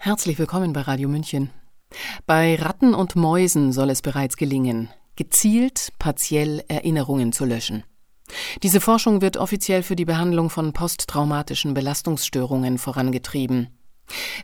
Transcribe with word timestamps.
Herzlich 0.00 0.38
willkommen 0.38 0.72
bei 0.72 0.82
Radio 0.82 1.08
München. 1.08 1.50
Bei 2.24 2.54
Ratten 2.54 2.94
und 2.94 3.16
Mäusen 3.16 3.72
soll 3.72 3.90
es 3.90 4.00
bereits 4.00 4.36
gelingen, 4.36 4.90
gezielt 5.16 5.92
partiell 5.98 6.62
Erinnerungen 6.68 7.32
zu 7.32 7.44
löschen. 7.44 7.82
Diese 8.62 8.80
Forschung 8.80 9.22
wird 9.22 9.36
offiziell 9.36 9.82
für 9.82 9.96
die 9.96 10.04
Behandlung 10.04 10.50
von 10.50 10.72
posttraumatischen 10.72 11.74
Belastungsstörungen 11.74 12.78
vorangetrieben. 12.78 13.76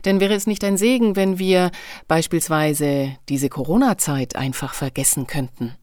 Denn 0.03 0.19
wäre 0.19 0.33
es 0.33 0.45
nicht 0.45 0.61
ein 0.65 0.75
Segen, 0.75 1.15
wenn 1.15 1.39
wir 1.39 1.71
beispielsweise 2.09 3.15
diese 3.29 3.47
Corona-Zeit 3.47 4.35
einfach 4.35 4.73
vergessen 4.73 5.25
könnten? 5.25 5.73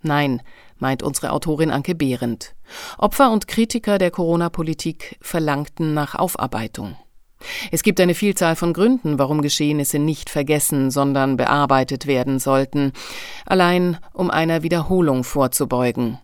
Nein, 0.00 0.40
meint 0.78 1.02
unsere 1.02 1.32
Autorin 1.32 1.70
Anke 1.70 1.94
Behrendt. 1.94 2.54
Opfer 2.96 3.30
und 3.30 3.46
Kritiker 3.46 3.98
der 3.98 4.10
Corona-Politik 4.10 5.18
verlangten 5.20 5.92
nach 5.92 6.14
Aufarbeitung. 6.14 6.96
Es 7.70 7.82
gibt 7.82 8.00
eine 8.00 8.14
Vielzahl 8.14 8.56
von 8.56 8.72
Gründen, 8.72 9.18
warum 9.18 9.42
Geschehnisse 9.42 9.98
nicht 9.98 10.30
vergessen, 10.30 10.90
sondern 10.90 11.36
bearbeitet 11.36 12.06
werden 12.06 12.38
sollten, 12.38 12.92
allein 13.46 13.98
um 14.12 14.30
einer 14.30 14.62
Wiederholung 14.62 15.24
vorzubeugen. 15.24 16.18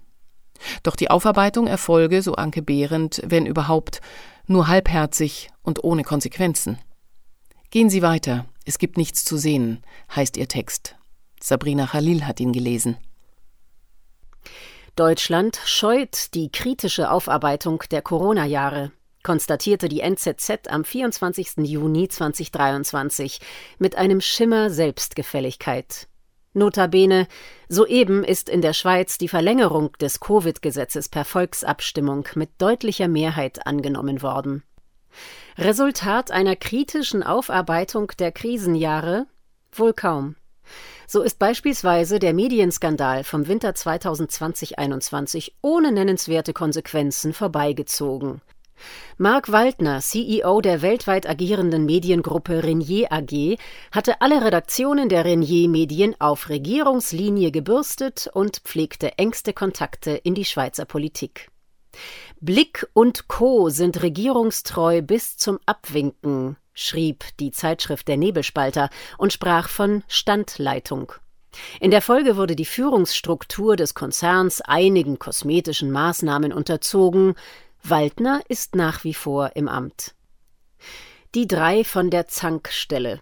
Doch 0.83 0.97
die 0.97 1.11
Aufarbeitung 1.11 1.67
erfolge, 1.67 2.23
so 2.23 2.35
Anke 2.35 2.63
Behrendt, 2.63 3.23
wenn 3.25 3.47
überhaupt, 3.47 4.01
nur 4.47 4.69
halbherzig 4.69 5.51
und 5.63 5.85
ohne 5.85 6.03
Konsequenzen. 6.03 6.79
Gehen 7.71 7.91
Sie 7.91 8.03
weiter, 8.03 8.47
es 8.65 8.79
gibt 8.79 8.97
nichts 8.97 9.25
zu 9.25 9.37
sehen, 9.37 9.83
heißt 10.15 10.37
ihr 10.37 10.49
Text. 10.49 10.97
Sabrina 11.41 11.87
Khalil 11.87 12.27
hat 12.27 12.41
ihn 12.41 12.53
gelesen. 12.53 12.97
Deutschland 14.95 15.61
scheut 15.67 16.35
die 16.35 16.51
kritische 16.51 17.11
Aufarbeitung 17.11 17.83
der 17.91 18.01
Corona-Jahre 18.01 18.93
konstatierte 19.27 19.89
die 19.89 20.03
NZZ 20.03 20.69
am 20.69 20.85
24. 20.85 21.57
Juni 21.65 22.07
2023 22.07 23.41
mit 23.77 23.99
einem 23.99 24.21
Schimmer 24.21 24.71
Selbstgefälligkeit. 24.71 26.07
Notabene, 26.53 27.27
soeben 27.69 28.23
ist 28.23 28.49
in 28.49 28.63
der 28.63 28.73
Schweiz 28.73 29.19
die 29.19 29.27
Verlängerung 29.27 29.91
des 29.95 30.21
Covid-Gesetzes 30.21 31.09
per 31.09 31.25
Volksabstimmung 31.25 32.29
mit 32.37 32.51
deutlicher 32.59 33.09
Mehrheit 33.09 33.67
angenommen 33.67 34.23
worden. 34.23 34.63
Resultat 35.59 36.31
einer 36.31 36.55
kritischen 36.55 37.25
Aufarbeitung 37.25 38.13
der 38.21 38.31
Krisenjahre? 38.31 39.27
Wohl 39.73 39.93
kaum. 39.93 40.37
So 41.09 41.23
ist 41.23 41.41
beispielsweise 41.41 42.21
der 42.21 42.33
Medienskandal 42.33 43.25
vom 43.25 43.49
Winter 43.49 43.71
2020-21 43.71 45.51
ohne 45.63 45.91
nennenswerte 45.91 46.53
Konsequenzen 46.53 47.33
vorbeigezogen. 47.33 48.41
Mark 49.19 49.51
Waldner, 49.51 50.01
CEO 50.01 50.61
der 50.61 50.83
weltweit 50.83 51.29
agierenden 51.29 51.87
Mediengruppe 51.87 52.63
Renier 52.63 53.13
AG, 53.13 53.57
hatte 53.93 54.21
alle 54.21 54.45
Redaktionen 54.45 55.09
der 55.09 55.25
Renier 55.25 55.69
Medien 55.69 56.15
auf 56.19 56.49
Regierungslinie 56.49 57.51
gebürstet 57.51 58.29
und 58.33 58.59
pflegte 58.59 59.19
engste 59.19 59.53
Kontakte 59.53 60.11
in 60.11 60.35
die 60.35 60.45
Schweizer 60.45 60.85
Politik. 60.85 61.51
Blick 62.41 62.87
und 62.93 63.29
Co. 63.29 63.71
sind 63.71 64.03
regierungstreu 64.03 65.01
bis 65.03 65.37
zum 65.39 65.59
Abwinken, 65.65 66.57
schrieb 66.75 67.25
die 67.41 67.51
Zeitschrift 67.51 68.09
der 68.09 68.19
Nebelspalter 68.19 68.91
und 69.17 69.33
sprach 69.33 69.69
von 69.69 70.05
Standleitung. 70.09 71.13
In 71.81 71.91
der 71.91 72.03
Folge 72.03 72.37
wurde 72.37 72.55
die 72.55 72.67
Führungsstruktur 72.67 73.77
des 73.77 73.95
Konzerns 73.95 74.61
einigen 74.61 75.19
kosmetischen 75.19 75.91
Maßnahmen 75.91 76.53
unterzogen, 76.53 77.35
Waldner 77.89 78.41
ist 78.49 78.75
nach 78.75 79.05
wie 79.05 79.15
vor 79.15 79.53
im 79.55 79.69
Amt. 79.69 80.17
Die 81.37 81.47
drei 81.47 81.85
von 81.85 82.11
der 82.11 82.27
Zankstelle. 82.27 83.21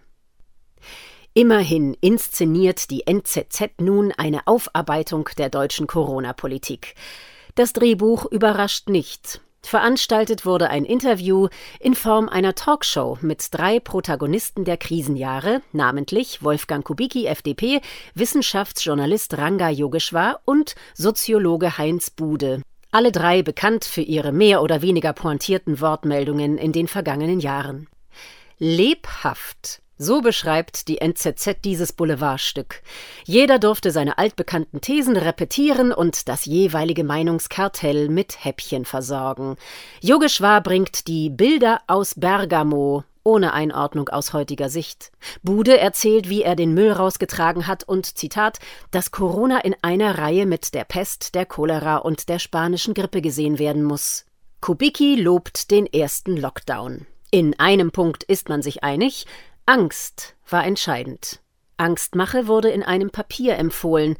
Immerhin 1.33 1.95
inszeniert 2.01 2.89
die 2.89 3.05
NZZ 3.05 3.79
nun 3.79 4.11
eine 4.11 4.47
Aufarbeitung 4.47 5.29
der 5.37 5.49
deutschen 5.49 5.85
Corona-Politik. 5.85 6.95
Das 7.53 7.73
Drehbuch 7.73 8.25
überrascht 8.25 8.89
nicht. 8.89 9.41
Veranstaltet 9.61 10.45
wurde 10.45 10.69
ein 10.69 10.85
Interview 10.85 11.47
in 11.79 11.93
Form 11.93 12.29
einer 12.29 12.55
Talkshow 12.55 13.17
mit 13.21 13.47
drei 13.51 13.79
Protagonisten 13.79 14.63
der 14.63 14.77
Krisenjahre, 14.77 15.61
namentlich 15.73 16.43
Wolfgang 16.43 16.83
Kubicki, 16.83 17.25
FDP, 17.25 17.81
Wissenschaftsjournalist 18.13 19.37
Ranga 19.37 19.69
Yogeshwar 19.69 20.41
und 20.45 20.75
Soziologe 20.93 21.77
Heinz 21.77 22.09
Bude, 22.09 22.61
alle 22.95 23.11
drei 23.11 23.43
bekannt 23.43 23.83
für 23.83 23.99
ihre 23.99 24.31
mehr 24.31 24.61
oder 24.61 24.81
weniger 24.81 25.11
pointierten 25.11 25.81
Wortmeldungen 25.81 26.57
in 26.57 26.71
den 26.71 26.87
vergangenen 26.87 27.41
Jahren. 27.41 27.89
Lebhaft, 28.57 29.81
so 29.97 30.21
beschreibt 30.21 30.87
die 30.87 30.99
NZZ 30.99 31.57
dieses 31.65 31.91
Boulevardstück. 31.91 32.81
Jeder 33.25 33.59
durfte 33.59 33.91
seine 33.91 34.17
altbekannten 34.17 34.79
Thesen 34.79 35.17
repetieren 35.17 35.91
und 35.91 36.29
das 36.29 36.45
jeweilige 36.45 37.03
Meinungskartell 37.03 38.07
mit 38.07 38.45
Häppchen 38.45 38.85
versorgen. 38.85 39.57
Yogeshwar 39.99 40.63
bringt 40.63 41.07
die 41.07 41.29
Bilder 41.29 41.81
aus 41.87 42.15
Bergamo 42.15 43.03
ohne 43.25 43.51
Einordnung 43.51 44.07
aus 44.07 44.31
heutiger 44.31 44.69
Sicht. 44.69 45.11
Bude 45.43 45.77
erzählt, 45.77 46.29
wie 46.29 46.43
er 46.43 46.55
den 46.55 46.73
Müll 46.73 46.91
rausgetragen 46.91 47.67
hat 47.67 47.83
und 47.83 48.17
Zitat, 48.17 48.59
dass 48.91 49.11
Corona 49.11 49.59
in 49.59 49.75
einer 49.81 50.17
Reihe 50.17 50.45
mit 50.45 50.73
der 50.73 50.85
Pest, 50.85 51.35
der 51.35 51.45
Cholera 51.45 51.97
und 51.97 52.29
der 52.29 52.39
spanischen 52.39 52.93
Grippe 52.93 53.21
gesehen 53.21 53.59
werden 53.59 53.83
muss. 53.83 54.25
Kubicki 54.61 55.15
lobt 55.15 55.71
den 55.71 55.85
ersten 55.85 56.37
Lockdown. 56.37 57.05
In 57.31 57.59
einem 57.59 57.91
Punkt 57.91 58.23
ist 58.23 58.47
man 58.47 58.61
sich 58.61 58.83
einig, 58.83 59.25
Angst 59.65 60.35
war 60.47 60.63
entscheidend. 60.63 61.41
Angstmache 61.77 62.47
wurde 62.47 62.69
in 62.69 62.83
einem 62.83 63.09
Papier 63.09 63.57
empfohlen. 63.57 64.15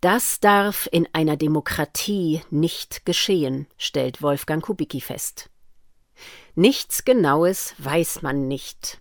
Das 0.00 0.40
darf 0.40 0.88
in 0.92 1.08
einer 1.12 1.36
Demokratie 1.36 2.40
nicht 2.50 3.04
geschehen, 3.04 3.66
stellt 3.76 4.22
Wolfgang 4.22 4.64
Kubicki 4.64 5.00
fest. 5.00 5.50
Nichts 6.54 7.04
Genaues 7.04 7.74
weiß 7.78 8.22
man 8.22 8.48
nicht. 8.48 9.00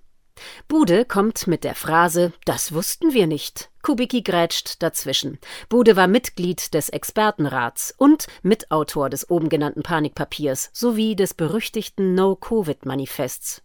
Bude 0.68 1.06
kommt 1.06 1.48
mit 1.48 1.64
der 1.64 1.76
Phrase 1.76 2.34
Das 2.46 2.74
wussten 2.74 3.14
wir 3.14 3.28
nicht. 3.28 3.70
Kubicki 3.82 4.22
grätscht 4.22 4.82
dazwischen. 4.82 5.40
Bude 5.70 5.96
war 5.96 6.08
Mitglied 6.08 6.74
des 6.74 6.90
Expertenrats 6.90 7.94
und 7.98 8.28
Mitautor 8.42 9.10
des 9.10 9.30
oben 9.30 9.50
genannten 9.50 9.84
Panikpapiers 9.84 10.72
sowie 10.74 11.16
des 11.16 11.34
berüchtigten 11.34 12.16
No-Covid-Manifests. 12.16 13.62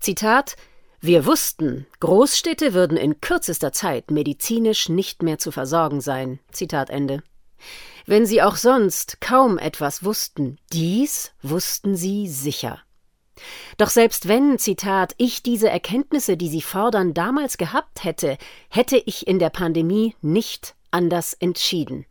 Zitat 0.00 0.56
wir 1.02 1.24
wussten, 1.24 1.86
Großstädte 2.00 2.74
würden 2.74 2.98
in 2.98 3.22
kürzester 3.22 3.72
Zeit 3.72 4.10
medizinisch 4.10 4.90
nicht 4.90 5.22
mehr 5.22 5.38
zu 5.38 5.50
versorgen 5.50 6.02
sein. 6.02 6.40
Zitat 6.52 6.90
Ende. 6.90 7.22
Wenn 8.06 8.26
sie 8.26 8.42
auch 8.42 8.56
sonst 8.56 9.20
kaum 9.20 9.58
etwas 9.58 10.04
wussten, 10.04 10.58
dies 10.72 11.32
wussten 11.42 11.96
sie 11.96 12.28
sicher. 12.28 12.80
Doch 13.78 13.88
selbst 13.88 14.28
wenn, 14.28 14.58
Zitat, 14.58 15.14
ich 15.16 15.42
diese 15.42 15.70
Erkenntnisse, 15.70 16.36
die 16.36 16.48
Sie 16.48 16.60
fordern, 16.60 17.14
damals 17.14 17.56
gehabt 17.56 18.04
hätte, 18.04 18.36
hätte 18.68 18.98
ich 18.98 19.26
in 19.26 19.38
der 19.38 19.50
Pandemie 19.50 20.14
nicht 20.20 20.74
anders 20.90 21.34
entschieden. 21.34 22.04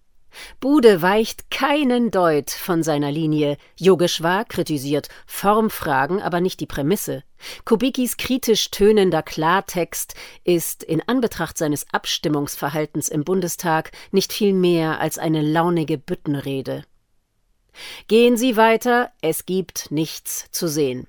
Bude 0.60 1.02
weicht 1.02 1.52
keinen 1.52 2.12
Deut 2.12 2.52
von 2.52 2.84
seiner 2.84 3.12
Linie. 3.12 3.58
Yogeshwar 3.78 4.46
kritisiert 4.46 5.10
Formfragen, 5.26 6.22
aber 6.22 6.42
nicht 6.42 6.60
die 6.60 6.66
Prämisse. 6.66 7.24
Kubikis 7.66 8.18
kritisch 8.18 8.72
tönender 8.72 9.24
Klartext 9.24 10.16
ist 10.44 10.84
in 10.84 11.02
Anbetracht 11.08 11.58
seines 11.58 11.86
Abstimmungsverhaltens 11.92 13.10
im 13.10 13.24
Bundestag 13.24 13.92
nicht 14.12 14.34
viel 14.34 14.54
mehr 14.54 15.00
als 15.00 15.18
eine 15.18 15.42
launige 15.42 15.98
Büttenrede. 15.98 16.84
Gehen 18.08 18.38
Sie 18.38 18.58
weiter, 18.58 19.12
es 19.22 19.46
gibt 19.46 19.92
nichts 19.92 20.52
zu 20.52 20.68
sehen. 20.68 21.08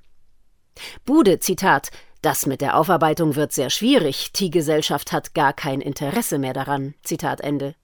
Bude, 1.04 1.40
Zitat, 1.40 1.90
das 2.22 2.46
mit 2.46 2.60
der 2.60 2.76
Aufarbeitung 2.76 3.34
wird 3.34 3.52
sehr 3.52 3.70
schwierig, 3.70 4.32
die 4.32 4.50
Gesellschaft 4.50 5.10
hat 5.10 5.34
gar 5.34 5.52
kein 5.52 5.80
Interesse 5.80 6.38
mehr 6.38 6.52
daran. 6.52 6.94
Zitat 7.02 7.40
Ende. 7.40 7.74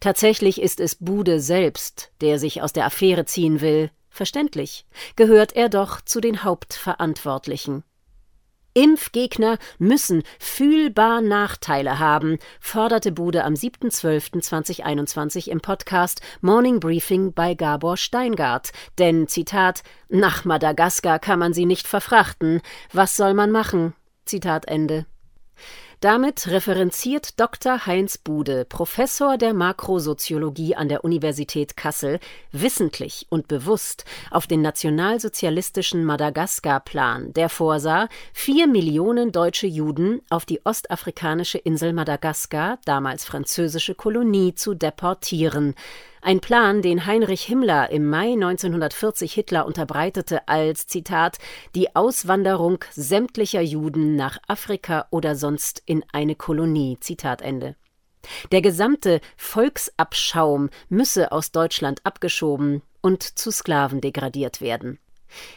Tatsächlich 0.00 0.60
ist 0.60 0.80
es 0.80 0.96
Bude 0.96 1.40
selbst, 1.40 2.10
der 2.20 2.38
sich 2.38 2.62
aus 2.62 2.72
der 2.72 2.86
Affäre 2.86 3.24
ziehen 3.24 3.60
will. 3.60 3.90
Verständlich. 4.10 4.86
Gehört 5.16 5.56
er 5.56 5.68
doch 5.68 6.00
zu 6.00 6.20
den 6.20 6.44
Hauptverantwortlichen. 6.44 7.82
Impfgegner 8.74 9.58
müssen 9.78 10.24
fühlbar 10.40 11.20
Nachteile 11.20 12.00
haben, 12.00 12.38
forderte 12.60 13.12
Bude 13.12 13.44
am 13.44 13.54
7.12.2021 13.54 15.48
im 15.48 15.60
Podcast 15.60 16.20
Morning 16.40 16.80
Briefing 16.80 17.32
bei 17.32 17.54
Gabor 17.54 17.96
Steingart. 17.96 18.72
Denn, 18.98 19.28
Zitat, 19.28 19.84
nach 20.08 20.44
Madagaskar 20.44 21.20
kann 21.20 21.38
man 21.38 21.54
sie 21.54 21.66
nicht 21.66 21.86
verfrachten. 21.86 22.62
Was 22.92 23.16
soll 23.16 23.34
man 23.34 23.52
machen? 23.52 23.94
Zitat 24.24 24.66
Ende. 24.66 25.06
Damit 26.04 26.48
referenziert 26.48 27.40
Dr. 27.40 27.86
Heinz 27.86 28.18
Bude, 28.18 28.66
Professor 28.66 29.38
der 29.38 29.54
Makrosoziologie 29.54 30.76
an 30.76 30.90
der 30.90 31.02
Universität 31.02 31.78
Kassel, 31.78 32.20
wissentlich 32.52 33.26
und 33.30 33.48
bewusst 33.48 34.04
auf 34.30 34.46
den 34.46 34.60
nationalsozialistischen 34.60 36.04
Madagaskar-Plan, 36.04 37.32
der 37.32 37.48
vorsah, 37.48 38.10
vier 38.34 38.66
Millionen 38.66 39.32
deutsche 39.32 39.66
Juden 39.66 40.20
auf 40.28 40.44
die 40.44 40.60
ostafrikanische 40.66 41.56
Insel 41.56 41.94
Madagaskar, 41.94 42.80
damals 42.84 43.24
französische 43.24 43.94
Kolonie, 43.94 44.54
zu 44.54 44.74
deportieren. 44.74 45.74
Ein 46.26 46.40
Plan, 46.40 46.80
den 46.80 47.04
Heinrich 47.04 47.42
Himmler 47.42 47.90
im 47.90 48.08
Mai 48.08 48.32
1940 48.32 49.34
Hitler 49.34 49.66
unterbreitete 49.66 50.48
als 50.48 50.86
Zitat 50.86 51.36
die 51.74 51.94
Auswanderung 51.94 52.82
sämtlicher 52.92 53.60
Juden 53.60 54.16
nach 54.16 54.38
Afrika 54.48 55.06
oder 55.10 55.36
sonst 55.36 55.82
in 55.84 56.02
eine 56.12 56.34
Kolonie. 56.34 56.96
Zitat 56.98 57.42
Ende. 57.42 57.76
Der 58.52 58.62
gesamte 58.62 59.20
Volksabschaum 59.36 60.70
müsse 60.88 61.30
aus 61.30 61.52
Deutschland 61.52 62.00
abgeschoben 62.04 62.80
und 63.02 63.22
zu 63.22 63.50
Sklaven 63.50 64.00
degradiert 64.00 64.62
werden. 64.62 64.98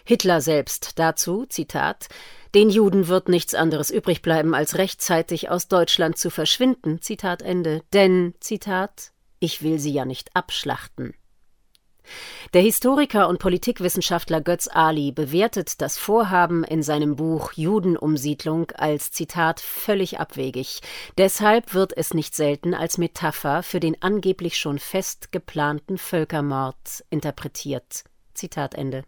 Hitler 0.04 0.42
selbst 0.42 1.00
dazu, 1.00 1.46
Zitat, 1.46 2.10
den 2.54 2.70
Juden 2.70 3.08
wird 3.08 3.30
nichts 3.30 3.56
anderes 3.56 3.90
übrig 3.90 4.22
bleiben, 4.22 4.54
als 4.54 4.78
rechtzeitig 4.78 5.50
aus 5.50 5.70
Deutschland 5.70 6.18
zu 6.18 6.30
verschwinden, 6.30 7.02
Zitat 7.02 7.42
Ende, 7.42 7.84
denn, 7.94 8.34
Zitat, 8.42 9.14
ich 9.40 9.62
will 9.62 9.80
sie 9.80 9.92
ja 9.92 10.06
nicht 10.06 10.36
abschlachten. 10.36 11.14
Der 12.54 12.62
Historiker 12.62 13.28
und 13.28 13.40
Politikwissenschaftler 13.40 14.42
Götz 14.42 14.70
Ali 14.72 15.12
bewertet 15.12 15.82
das 15.82 15.98
Vorhaben 15.98 16.64
in 16.64 16.82
seinem 16.82 17.16
Buch 17.16 17.52
Judenumsiedlung 17.54 18.72
als 18.72 19.12
Zitat 19.12 19.60
völlig 19.60 20.20
abwegig. 20.20 20.80
Deshalb 21.18 21.74
wird 21.74 21.96
es 21.96 22.14
nicht 22.14 22.36
selten 22.36 22.74
als 22.74 22.98
Metapher 22.98 23.64
für 23.64 23.80
den 23.80 24.02
angeblich 24.02 24.58
schon 24.58 24.80
fest 24.80 25.32
geplanten 25.32 25.98
Völkermord 25.98 27.04
interpretiert. 27.10 28.06
Zitat 28.34 28.76
Ende. 28.76 29.04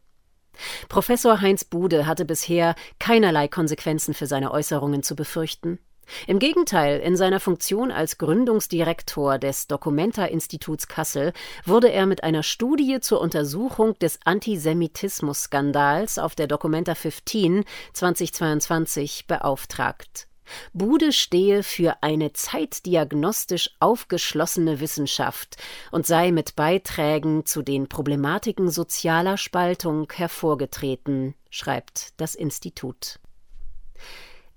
Professor 0.89 1.39
Heinz 1.39 1.63
Bude 1.63 2.05
hatte 2.05 2.25
bisher 2.25 2.75
keinerlei 2.99 3.47
Konsequenzen 3.47 4.13
für 4.13 4.27
seine 4.27 4.51
Äußerungen 4.51 5.03
zu 5.03 5.15
befürchten. 5.15 5.79
Im 6.27 6.39
Gegenteil, 6.39 6.99
in 6.99 7.15
seiner 7.15 7.39
Funktion 7.39 7.91
als 7.91 8.17
Gründungsdirektor 8.17 9.37
des 9.37 9.67
Documenta-Instituts 9.67 10.87
Kassel 10.87 11.33
wurde 11.65 11.91
er 11.91 12.05
mit 12.05 12.23
einer 12.23 12.43
Studie 12.43 12.99
zur 12.99 13.21
Untersuchung 13.21 13.97
des 13.99 14.19
Antisemitismus-Skandals 14.25 16.19
auf 16.19 16.35
der 16.35 16.47
Documenta 16.47 16.95
15 16.95 17.63
2022 17.93 19.27
beauftragt. 19.27 20.27
Bude 20.73 21.11
stehe 21.11 21.63
für 21.63 22.01
eine 22.01 22.33
zeitdiagnostisch 22.33 23.69
aufgeschlossene 23.79 24.79
Wissenschaft 24.79 25.57
und 25.91 26.07
sei 26.07 26.31
mit 26.31 26.55
Beiträgen 26.55 27.45
zu 27.45 27.61
den 27.61 27.87
Problematiken 27.87 28.69
sozialer 28.69 29.37
Spaltung 29.37 30.11
hervorgetreten, 30.11 31.35
schreibt 31.49 32.19
das 32.19 32.35
Institut. 32.35 33.19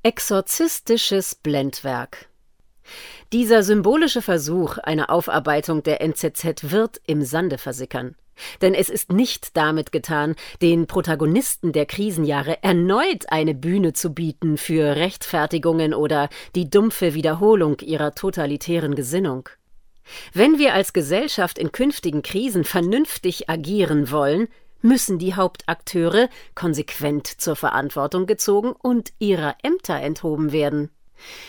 Exorzistisches 0.05 1.37
Blendwerk 1.37 2.29
dieser 3.33 3.63
symbolische 3.63 4.21
Versuch 4.21 4.79
einer 4.79 5.11
Aufarbeitung 5.11 5.85
der 5.85 6.01
NZZ 6.01 6.73
wird 6.73 7.01
im 7.07 7.23
Sande 7.23 7.57
versickern. 7.57 8.17
Denn 8.61 8.75
es 8.75 8.89
ist 8.89 9.13
nicht 9.13 9.57
damit 9.57 9.93
getan, 9.93 10.35
den 10.61 10.87
Protagonisten 10.89 11.73
der 11.73 11.87
Krisenjahre 11.87 12.63
erneut 12.63 13.27
eine 13.31 13.55
Bühne 13.55 13.93
zu 13.93 14.13
bieten 14.13 14.59
für 14.59 14.97
Rechtfertigungen 14.97 15.95
oder 15.95 16.29
die 16.57 16.69
dumpfe 16.69 17.15
Wiederholung 17.15 17.79
ihrer 17.79 18.15
totalitären 18.15 18.95
Gesinnung. 18.97 19.49
Wenn 20.35 20.59
wir 20.59 20.75
als 20.75 20.93
Gesellschaft 20.93 21.59
in 21.59 21.71
künftigen 21.71 22.23
Krisen 22.23 22.65
vernünftig 22.65 23.49
agieren 23.49 24.11
wollen, 24.11 24.49
müssen 24.83 25.19
die 25.19 25.35
Hauptakteure 25.35 26.29
konsequent 26.55 27.27
zur 27.27 27.57
Verantwortung 27.57 28.27
gezogen 28.27 28.73
und 28.73 29.13
ihrer 29.19 29.57
Ämter 29.63 30.01
enthoben 30.01 30.53
werden. 30.53 30.91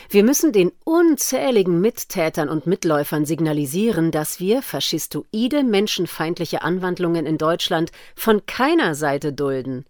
Wir 0.09 0.23
müssen 0.23 0.51
den 0.51 0.71
unzähligen 0.83 1.81
Mittätern 1.81 2.49
und 2.49 2.67
Mitläufern 2.67 3.25
signalisieren, 3.25 4.11
dass 4.11 4.39
wir 4.39 4.61
faschistoide 4.61 5.63
menschenfeindliche 5.63 6.61
Anwandlungen 6.61 7.25
in 7.25 7.37
Deutschland 7.37 7.91
von 8.15 8.45
keiner 8.45 8.95
Seite 8.95 9.33
dulden. 9.33 9.85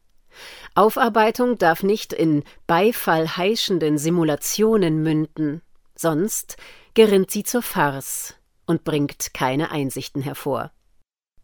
Aufarbeitung 0.75 1.57
darf 1.57 1.84
nicht 1.84 2.13
in 2.13 2.44
Beifall 2.66 3.38
heischenden 3.38 3.98
Simulationen 3.98 5.04
münden, 5.04 5.62
sonst 5.95 6.57
gerinnt 6.94 7.30
sie 7.30 7.44
zur 7.44 7.62
Farce 7.62 8.36
und 8.66 8.84
bringt 8.84 9.34
keine 9.34 9.72
Einsichten 9.72 10.22
hervor. 10.22 10.72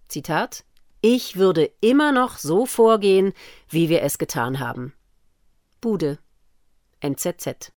Zitat 0.08 0.64
ich 1.02 1.38
würde 1.38 1.72
immer 1.82 2.12
noch 2.12 2.38
so 2.38 2.66
vorgehen, 2.66 3.34
wie 3.70 3.90
wir 3.90 4.02
es 4.02 4.18
getan 4.18 4.60
haben. 4.60 4.94
Bude 5.82 6.20
NZZ 7.00 7.72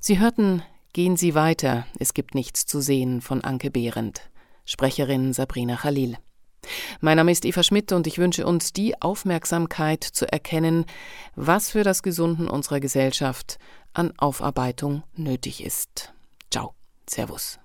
Sie 0.00 0.18
hörten 0.18 0.62
Gehen 0.98 1.16
Sie 1.16 1.34
weiter, 1.34 1.86
es 1.98 2.14
gibt 2.14 2.34
nichts 2.34 2.66
zu 2.66 2.80
sehen 2.80 3.20
von 3.20 3.44
Anke 3.44 3.70
Behrendt, 3.70 4.30
Sprecherin 4.64 5.32
Sabrina 5.32 5.76
Khalil. 5.76 6.16
Mein 7.00 7.18
Name 7.18 7.30
ist 7.30 7.44
Eva 7.44 7.62
Schmidt 7.62 7.92
und 7.92 8.06
ich 8.06 8.18
wünsche 8.18 8.46
uns 8.46 8.72
die 8.72 9.00
Aufmerksamkeit 9.00 10.02
zu 10.02 10.30
erkennen, 10.30 10.86
was 11.36 11.70
für 11.70 11.84
das 11.84 12.02
Gesunden 12.02 12.48
unserer 12.48 12.80
Gesellschaft 12.80 13.58
an 13.92 14.12
Aufarbeitung 14.18 15.04
nötig 15.14 15.62
ist. 15.64 16.12
Ciao, 16.50 16.74
Servus. 17.08 17.60